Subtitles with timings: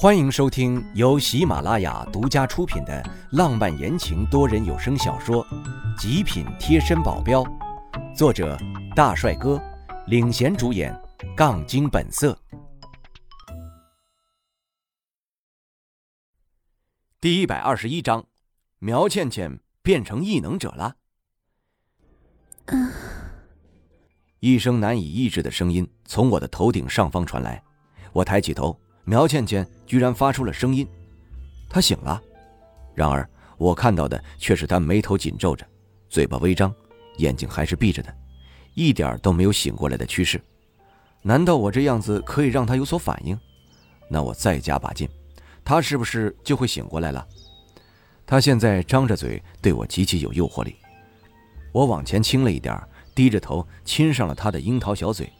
[0.00, 5.44] 欢迎收听由喜马拉雅独家出品的浪漫言情多人有声小说
[6.00, 7.42] 《极品贴身保镖》，
[8.16, 8.56] 作者
[8.94, 9.60] 大帅哥
[10.06, 10.96] 领衔主演，
[11.36, 12.38] 杠精本色。
[17.20, 18.24] 第一百二十一章，
[18.78, 20.94] 苗倩倩变成异能者了。
[24.38, 27.60] 一声难以抑制的声音从我的头顶上方传来，
[28.12, 28.80] 我抬起头。
[29.08, 30.86] 苗倩倩居然发出了声音，
[31.66, 32.22] 她醒了。
[32.94, 35.66] 然而我看到的却是她眉头紧皱着，
[36.10, 36.70] 嘴巴微张，
[37.16, 38.14] 眼睛还是闭着的，
[38.74, 40.38] 一点都没有醒过来的趋势。
[41.22, 43.38] 难道我这样子可以让她有所反应？
[44.10, 45.08] 那我再加把劲，
[45.64, 47.26] 她是不是就会醒过来了？
[48.26, 50.76] 她现在张着嘴对我极其有诱惑力。
[51.72, 52.78] 我往前倾了一点，
[53.14, 55.32] 低着头亲上了她的樱桃小嘴，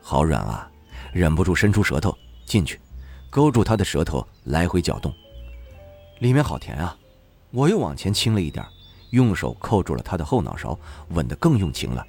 [0.00, 0.70] 好软啊！
[1.12, 2.16] 忍不住伸出舌头
[2.46, 2.80] 进去。
[3.30, 5.14] 勾住他的舌头，来回搅动，
[6.18, 6.96] 里面好甜啊！
[7.52, 8.66] 我又往前倾了一点，
[9.10, 10.76] 用手扣住了他的后脑勺，
[11.10, 12.04] 吻得更用情了。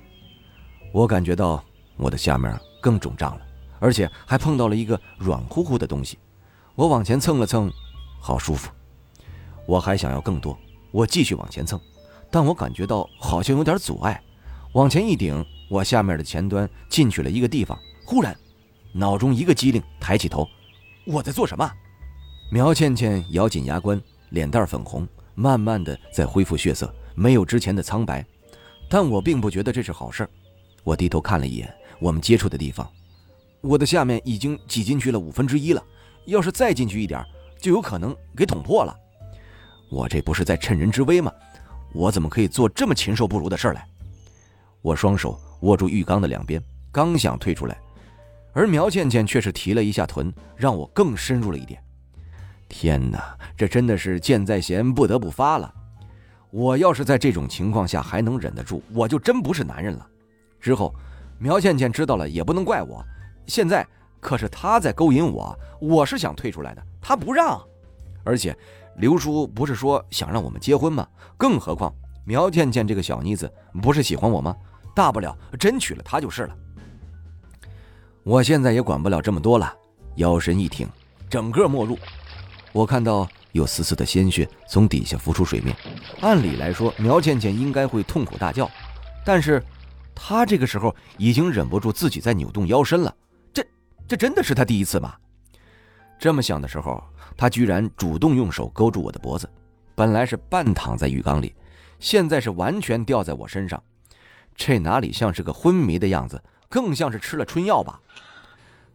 [0.91, 1.63] 我感觉到
[1.95, 3.41] 我的下面更肿胀了，
[3.79, 6.17] 而且还碰到了一个软乎乎的东西。
[6.73, 7.71] 我往前蹭了蹭，
[8.19, 8.71] 好舒服。
[9.67, 10.57] 我还想要更多，
[10.89, 11.79] 我继续往前蹭，
[12.31, 14.19] 但我感觉到好像有点阻碍。
[14.73, 17.77] 往前一顶，我下面的前端进去了一个地方。
[18.05, 18.35] 忽然，
[18.91, 20.47] 脑中一个机灵，抬起头。
[21.05, 21.69] 我在做什么？
[22.51, 28.25] 苗倩倩咬紧牙关，脸蛋粉红，慢慢的在恢复血色，没有之前的苍白。
[28.89, 30.29] 但我并不觉得这是好事。
[30.83, 32.89] 我低头看了一眼我们接触的地方，
[33.61, 35.83] 我的下面已经挤进去了五分之一了。
[36.25, 37.23] 要是再进去一点，
[37.59, 38.95] 就有可能给捅破了。
[39.89, 41.31] 我这不是在趁人之危吗？
[41.93, 43.87] 我怎么可以做这么禽兽不如的事来？
[44.81, 47.77] 我双手握住浴缸的两边，刚想退出来。
[48.53, 51.81] 而苗倩倩却是提了一下臀，让我更深入了一点。
[52.67, 55.73] 天哪，这真的是箭在弦，不得不发了。
[56.49, 60.07] 我要是在这种情况下还能忍得住，我就真不是男人了。
[60.59, 60.93] 之后，
[61.39, 63.03] 苗倩倩知道了也不能怪我。
[63.47, 63.87] 现在
[64.19, 67.61] 可是她在勾引我，我是想退出来的，她不让。
[68.23, 68.55] 而且，
[68.97, 71.07] 刘叔不是说想让我们结婚吗？
[71.37, 71.93] 更何况
[72.25, 74.55] 苗倩倩这个小妮子不是喜欢我吗？
[74.93, 76.55] 大不了真娶了她就是了。
[78.23, 79.73] 我现在也管不了这么多了，
[80.15, 80.87] 腰身一挺，
[81.29, 81.97] 整个没入。
[82.71, 85.75] 我看到有丝丝的鲜血从底下浮出水面。
[86.21, 88.69] 按理来说，苗倩倩应该会痛苦大叫，
[89.25, 89.61] 但是
[90.13, 93.13] 她这个时候已经忍不住自己在扭动腰身了。
[93.51, 93.65] 这
[94.07, 95.15] 这真的是她第一次吗？
[96.19, 97.03] 这么想的时候，
[97.35, 99.49] 她居然主动用手勾住我的脖子。
[99.95, 101.55] 本来是半躺在浴缸里，
[101.99, 103.81] 现在是完全吊在我身上。
[104.55, 106.41] 这哪里像是个昏迷的样子？
[106.71, 107.99] 更像是吃了春药吧。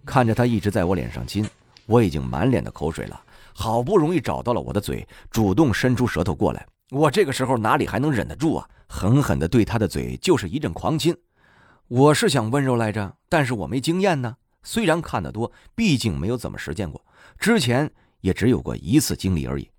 [0.04, 1.46] 看着他一直在我脸上亲，
[1.84, 3.20] 我已经满脸的口水了。
[3.52, 6.66] 好不容易找到了我的嘴，主动伸出舌头过来。
[6.90, 8.68] 我这个时候哪里还能忍得住啊？
[8.88, 11.16] 狠狠地对他的嘴就是一阵狂亲。
[11.88, 14.36] 我是想温柔来着，但是我没经验呢。
[14.62, 17.04] 虽然看得多，毕竟没有怎么实践过，
[17.38, 19.70] 之前也只有过一次经历而已。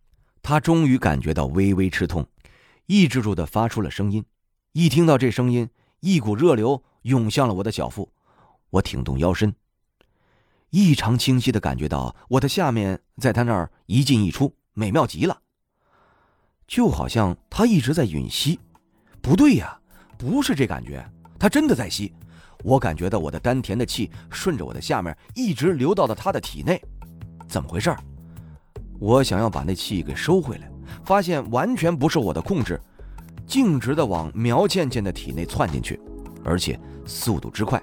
[0.41, 2.25] 他终于感觉到微微吃痛，
[2.85, 4.23] 抑制住的发出了声音。
[4.73, 5.69] 一听到这声音，
[5.99, 6.83] 一股热流。
[7.03, 8.09] 涌向了我的小腹，
[8.69, 9.53] 我挺动腰身，
[10.69, 15.39] 异常清晰的感觉到我的下面在他那儿一进一出，美妙极了，
[16.67, 18.59] 就好像他一直在吮吸。
[19.21, 19.79] 不对呀，
[20.17, 21.05] 不是这感觉，
[21.39, 22.13] 他真的在吸。
[22.63, 26.81] 我感觉到我的丹田的气顺着我的下面一直流到了他的体内，
[27.47, 27.95] 怎么回事？
[28.99, 30.69] 我想要把那气给收回来，
[31.05, 32.81] 发现完全不受我的控制，
[33.45, 35.99] 径直的往苗倩倩的体内窜进去，
[36.47, 36.79] 而且。
[37.09, 37.81] 速度之快，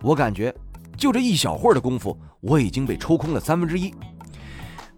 [0.00, 0.54] 我感觉
[0.96, 3.94] 就这一小会儿的功夫，我已经被抽空了三分之一。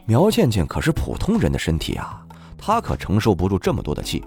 [0.07, 2.25] 苗倩倩可是普通人的身体啊，
[2.57, 4.23] 她可承受不住这么多的气，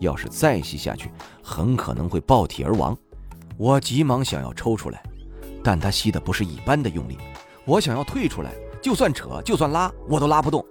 [0.00, 1.08] 要是再吸下去，
[1.40, 2.96] 很可能会爆体而亡。
[3.56, 5.00] 我急忙想要抽出来，
[5.62, 7.16] 但她吸的不是一般的用力，
[7.64, 8.50] 我想要退出来，
[8.82, 10.66] 就算扯，就算拉，我都拉不动。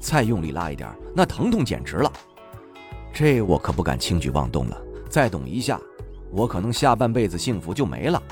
[0.00, 2.12] 再用力拉一点，那疼痛简直了。
[3.12, 4.76] 这我可不敢轻举妄动了，
[5.08, 5.80] 再动一下。
[6.30, 8.22] 我可能下半辈子幸福就没了，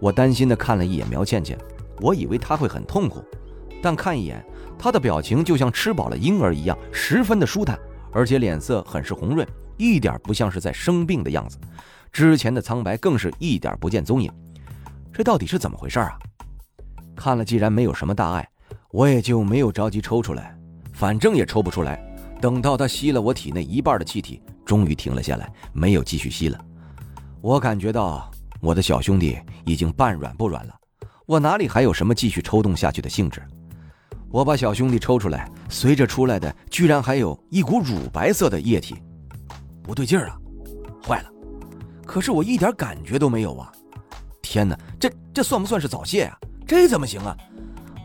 [0.00, 1.58] 我担心的看了一眼苗倩倩，
[2.00, 3.22] 我以为她会很痛苦，
[3.82, 4.44] 但看一眼
[4.78, 7.78] 她的表情就像吃饱了婴儿一样，十分的舒坦，
[8.12, 9.46] 而且脸色很是红润，
[9.76, 11.56] 一点不像是在生病的样子，
[12.12, 14.30] 之前的苍白更是一点不见踪影，
[15.12, 16.18] 这到底是怎么回事啊？
[17.14, 18.46] 看了既然没有什么大碍，
[18.90, 20.54] 我也就没有着急抽出来，
[20.92, 22.02] 反正也抽不出来。
[22.38, 26.65] 等到他吸了我体内一半的气体，终于停了下来，没有继续吸了。
[27.40, 28.30] 我感觉到
[28.60, 30.74] 我的小兄弟已经半软不软了，
[31.26, 33.42] 我哪里还有什么继续抽动下去的兴致？
[34.30, 38.96] 我把小兄弟抽出来，随着出来的居然还有一股乳白色的液体，
[39.82, 40.36] 不对劲儿啊！
[41.06, 41.30] 坏了！
[42.04, 43.70] 可是我一点感觉都没有啊！
[44.42, 46.36] 天哪，这这算不算是早泄啊？
[46.66, 47.36] 这怎么行啊？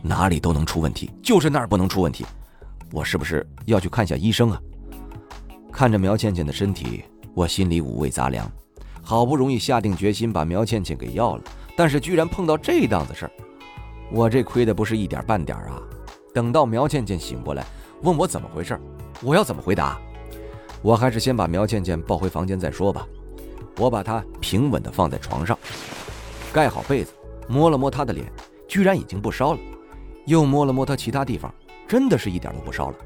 [0.02, 2.24] 哪里都能出问题，就是那儿不能出问题。
[2.92, 4.60] 我是不是要去看下医生啊？
[5.72, 7.04] 看着苗倩倩的身体，
[7.34, 8.50] 我心里五味杂粮。
[9.02, 11.42] 好不容易下定决心把苗倩倩给要了，
[11.76, 13.32] 但是居然碰到这档子事儿，
[14.10, 15.82] 我这亏的不是一点半点啊！
[16.32, 17.66] 等到苗倩倩醒过来，
[18.02, 18.80] 问我怎么回事，
[19.20, 20.00] 我要怎么回答？
[20.80, 23.06] 我还是先把苗倩倩抱回房间再说吧。
[23.78, 25.58] 我把她平稳地放在床上，
[26.52, 27.12] 盖好被子，
[27.48, 28.30] 摸了摸她的脸，
[28.68, 29.60] 居然已经不烧了。
[30.26, 31.52] 又摸了摸她其他地方，
[31.88, 32.96] 真的是一点都不烧了，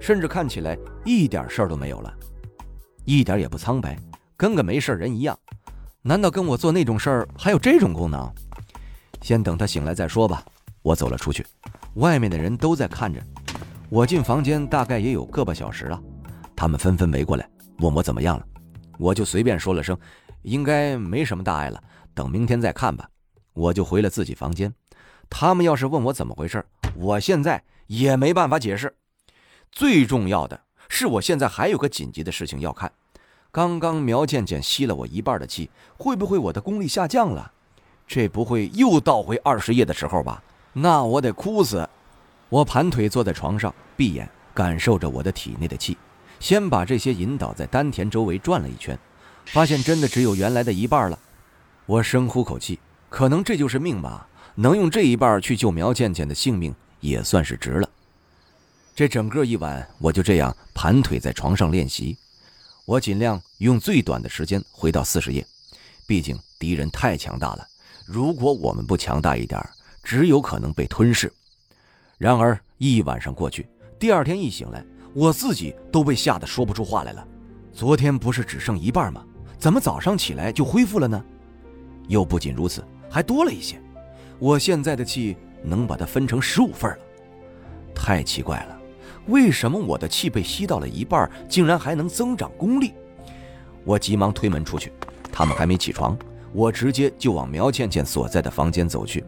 [0.00, 2.12] 甚至看起来一点事儿都没有了，
[3.04, 3.98] 一点也不苍白，
[4.36, 5.38] 跟个没事人一样。
[6.02, 8.30] 难道跟我做那种事儿还有这种功能？
[9.22, 10.44] 先等他醒来再说吧。
[10.82, 11.46] 我走了出去，
[11.94, 13.18] 外面的人都在看着。
[13.88, 15.98] 我进房间大概也有个把小时了，
[16.54, 17.48] 他们纷纷围过来
[17.78, 18.46] 问我怎么样了。
[18.98, 19.96] 我就随便说了声，
[20.42, 21.82] 应该没什么大碍了，
[22.12, 23.08] 等明天再看吧。
[23.54, 24.70] 我就回了自己房间。
[25.30, 26.62] 他们要是问我怎么回事，
[26.96, 28.94] 我现在也没办法解释。
[29.72, 30.60] 最重要的
[30.90, 32.92] 是，我现在还有个紧急的事情要看。
[33.54, 37.52] 刚刚苗倩倩吸了我一半的气，会不会我的功力下降了？
[38.04, 40.42] 这不会又倒回二十页的时候吧？
[40.72, 41.88] 那我得哭死！
[42.48, 45.96] 我盘腿坐在床上，闭眼感受着我的体内的气。
[46.40, 48.98] 先把这些引导在丹田周围转了一圈，
[49.46, 51.16] 发现真的只有原来的一半了。
[51.86, 54.26] 我深呼口气，可能这就是命吧。
[54.56, 57.88] 能用这一半去救苗倩倩的性命，也算是值了。
[58.96, 62.16] 这整个一晚，我就这样盘腿在床上练习。
[62.84, 65.46] 我尽量用最短的时间回到四十页，
[66.06, 67.66] 毕竟敌人太强大了。
[68.06, 69.60] 如果我们不强大一点，
[70.02, 71.32] 只有可能被吞噬。
[72.18, 73.66] 然而一晚上过去，
[73.98, 74.84] 第二天一醒来。
[75.14, 77.24] 我自己都被吓得说不出话来了。
[77.72, 79.24] 昨天不是只剩一半吗？
[79.60, 81.24] 怎么早上起来就恢复了呢？
[82.08, 83.80] 又不仅如此，还多了一些。
[84.40, 86.98] 我现在的气能把它分成十五份了，
[87.94, 88.76] 太奇怪了。
[89.26, 92.92] 为什么我的气被吸到了一半，竟然还能增长功力？
[93.84, 94.92] 我急忙推门出去，
[95.32, 96.16] 他们还没起床，
[96.52, 99.24] 我直接就往苗倩倩所在的房间走去。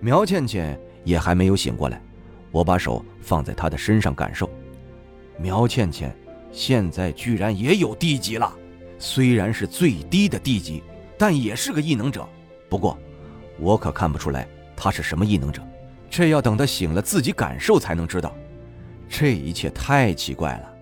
[0.00, 2.02] 苗倩倩也还没有醒过来，
[2.50, 4.48] 我把手放在她的身上感受。
[5.38, 6.14] 苗倩倩
[6.52, 8.52] 现在居然也有地级了，
[8.98, 10.82] 虽然是最低的地级，
[11.16, 12.28] 但也是个异能者。
[12.68, 12.98] 不过，
[13.58, 14.46] 我可看不出来
[14.76, 15.62] 她是什么异能者，
[16.10, 18.34] 这要等她醒了自己感受才能知道。
[19.10, 20.72] 这一切太奇怪了，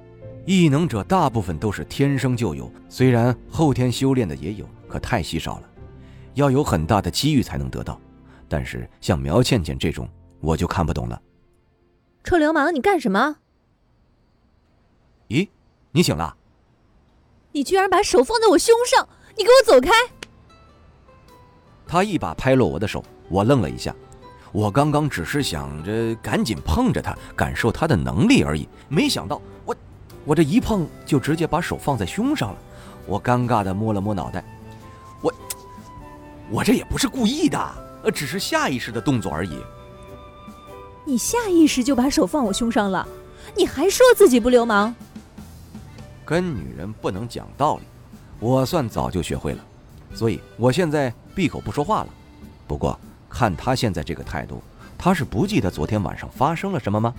[0.44, 5.70] 异能者大部分都是天生就有，虽然后天修炼的也有，可太稀少了，
[6.34, 7.98] 要有很大的机遇才能得到。
[8.46, 10.08] 但是像苗倩倩这种，
[10.40, 11.20] 我就看不懂了。
[12.22, 13.36] 臭流氓，你干什么？
[15.28, 15.48] 咦，
[15.90, 16.36] 你醒了？
[17.52, 19.08] 你居然把手放在我胸上！
[19.36, 19.90] 你给我走开！
[21.86, 23.94] 他一把拍落我的手，我愣了一下。
[24.52, 29.76] 我刚刚只是想着赶紧碰着他，感受他的能力而已，没想到我，
[30.24, 32.58] 我这一碰就直接把手放在胸上了。
[33.06, 34.44] 我尴尬的摸了摸脑袋，
[35.20, 35.32] 我，
[36.50, 37.58] 我这也不是故意的，
[38.04, 39.58] 呃，只是下意识的动作而已。
[41.04, 43.06] 你下意识就把手放我胸上了，
[43.56, 44.94] 你还说自己不流氓？
[46.24, 47.82] 跟女人不能讲道理，
[48.40, 49.64] 我算早就学会了，
[50.14, 52.08] 所以我现在闭口不说话了。
[52.66, 54.62] 不过看他现在这个态度，
[54.96, 57.14] 他是不记得昨天晚上发生了什么吗？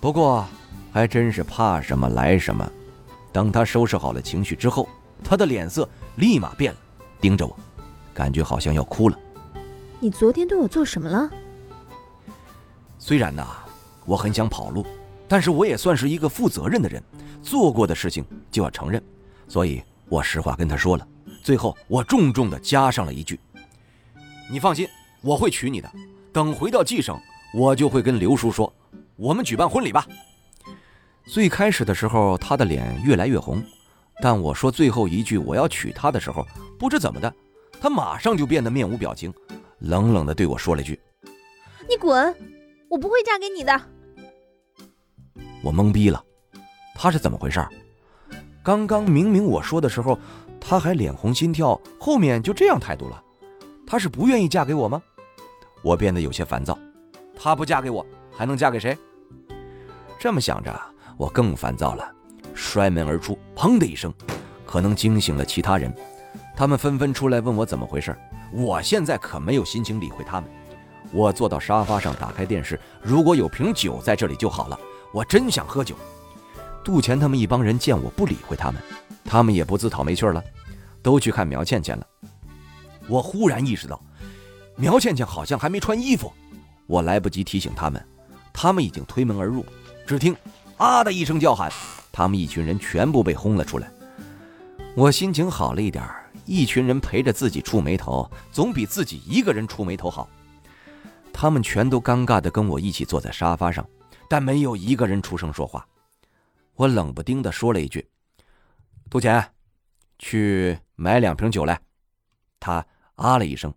[0.00, 0.46] 不过
[0.92, 2.70] 还真是怕什么来什么。
[3.32, 4.88] 等他收拾好了情绪之后，
[5.22, 6.78] 他的脸色立马变了，
[7.20, 7.56] 盯着我，
[8.14, 9.18] 感觉好像要哭了。
[10.00, 11.30] 你昨天对我做什么了？
[12.98, 13.46] 虽然呐，
[14.04, 14.86] 我很想跑路，
[15.28, 17.02] 但是我也算是一个负责任的人。
[17.40, 19.02] 做过的事情就要承认，
[19.46, 21.06] 所以我实话跟他说了。
[21.42, 23.38] 最后我重重的加上了一句
[24.50, 24.88] ：“你放心，
[25.20, 25.90] 我会娶你的。
[26.32, 27.18] 等回到冀省，
[27.54, 28.72] 我就会跟刘叔说，
[29.16, 30.06] 我们举办婚礼吧。”
[31.26, 33.62] 最开始的时候，他的脸越来越红，
[34.22, 36.46] 但我说最后一句我要娶她的时候，
[36.78, 37.32] 不知怎么的，
[37.80, 39.32] 他马上就变得面无表情，
[39.80, 40.98] 冷冷的对我说了句
[41.88, 42.34] ：“你滚，
[42.88, 43.80] 我不会嫁给你的。”
[45.62, 46.24] 我懵逼了。
[46.94, 47.64] 他是怎么回事？
[48.62, 50.18] 刚刚明明我说的时候，
[50.60, 53.22] 他还脸红心跳，后面就这样态度了。
[53.88, 55.02] 她是不愿意嫁给我吗？
[55.80, 56.78] 我变得有些烦躁。
[57.34, 58.96] 她不嫁给我，还能嫁给谁？
[60.20, 60.78] 这么想着，
[61.16, 62.06] 我更烦躁了，
[62.52, 64.12] 摔门而出，砰的一声，
[64.66, 65.90] 可能惊醒了其他人。
[66.54, 68.14] 他们纷纷出来问我怎么回事。
[68.52, 70.50] 我现在可没有心情理会他们。
[71.10, 72.78] 我坐到沙发上，打开电视。
[73.00, 74.78] 如果有瓶酒在这里就好了，
[75.14, 75.96] 我真想喝酒。
[76.84, 78.82] 杜钱他们一帮人见我不理会他们，
[79.24, 80.44] 他们也不自讨没趣了，
[81.02, 82.06] 都去看苗倩倩了。
[83.08, 84.00] 我忽然意识到，
[84.76, 86.32] 苗倩倩好像还没穿衣服。
[86.86, 88.04] 我来不及提醒他们，
[88.52, 89.64] 他们已经推门而入。
[90.06, 90.36] 只听
[90.78, 91.72] “啊”的一声叫喊，
[92.12, 93.90] 他们一群人全部被轰了出来。
[94.94, 96.04] 我心情好了一点
[96.44, 100.28] 一群人陪着自己触眉头，总比自己一个人触眉头好。
[101.32, 103.86] 他们全都尴尬地跟我一起坐在沙发上，
[104.28, 105.86] 但没有一个人出声说话。
[106.74, 108.08] 我冷不丁地说了一句
[109.10, 109.52] ：“杜钱，
[110.18, 111.80] 去买两瓶酒来。”
[112.58, 112.84] 他
[113.18, 113.74] 啊了一声，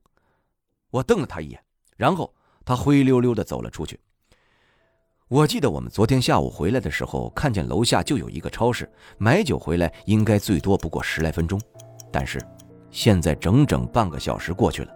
[0.92, 1.60] 我瞪了他一眼，
[1.98, 2.32] 然后
[2.64, 4.00] 他灰溜溜地走了出去。
[5.28, 11.60] 我记得我们昨天下午回来的时候，看见楼下就有一个超市，买酒回来应该最多不过十来分钟，
[12.12, 12.40] 但是
[12.92, 14.94] 现在整整半个小时过去了，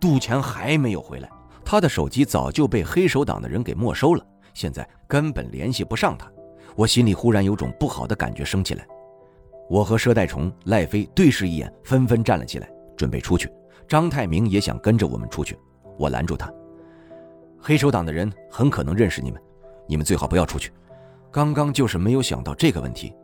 [0.00, 1.28] 杜钱还没有回来。
[1.64, 6.30] 他的手机早就被黑手党的人给没收了，现在根本联系不上他。
[6.76, 8.86] 我心里忽然有种不好的感觉升起来。
[9.68, 13.50] 我和佘代虫、赖飞对视一眼，纷纷站了起来，准备出去。
[13.88, 15.58] 张太明也想跟着我们出去，
[15.98, 16.52] 我拦住他。
[17.60, 19.40] 黑手党的人很可能认识你们，
[19.86, 20.72] 你们最好不要出去。
[21.30, 23.14] 刚刚就是没有想到这个问题。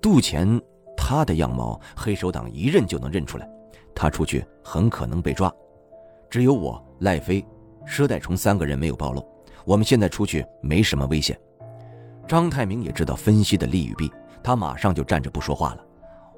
[0.00, 0.60] 杜钱
[0.96, 3.48] 他的样貌，黑手党一认就能认出来，
[3.94, 5.52] 他出去很可能被抓。
[6.28, 7.44] 只有我、赖飞。
[7.86, 9.26] 佘代虫三个人没有暴露，
[9.64, 11.36] 我们现在出去没什么危险。
[12.28, 14.12] 张太明也知道分析的利与弊，
[14.44, 15.84] 他马上就站着不说话了。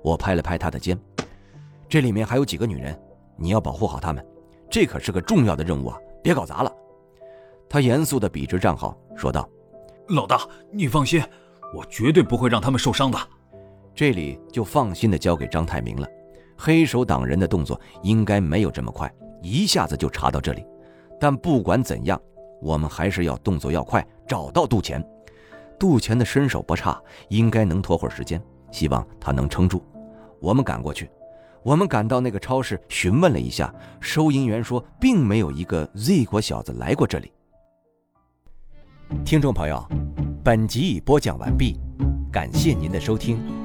[0.02, 0.98] 我拍了拍他的肩，
[1.88, 2.98] 这里面还有几个女人，
[3.36, 4.24] 你要保护好他们，
[4.70, 6.72] 这可是个重要的任务啊，别搞砸了。
[7.68, 9.48] 他严肃地笔直站好，说道
[10.08, 11.22] ：“老大，你放心，
[11.74, 13.18] 我绝对不会让他们受伤的。”
[13.94, 16.06] 这里就放心地交给张泰明了。
[16.56, 19.12] 黑手党人的动作应该没有这么快，
[19.42, 20.64] 一下子就查到这里。
[21.18, 22.20] 但不管怎样，
[22.60, 25.04] 我们还是要动作要快，找到杜钱。
[25.78, 28.40] 杜钱的身手不差，应该能拖会儿时间。
[28.70, 29.84] 希望他能撑住。
[30.40, 31.10] 我们赶过去，
[31.62, 37.32] 我们赶到那个超市，询问了一下，收银员说，并没有一个 Z 国小子来过这里。
[39.24, 39.86] 听众朋友，
[40.42, 41.78] 本集已播讲完毕，
[42.32, 43.61] 感谢您的收听。